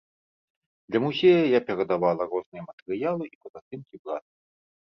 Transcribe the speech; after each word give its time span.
Для 0.87 1.01
музея 1.03 1.43
я 1.51 1.59
перадавала 1.69 2.21
розныя 2.33 2.63
матэрыялы 2.71 3.23
і 3.33 3.37
фотаздымкі 3.43 3.95
брата. 4.03 4.27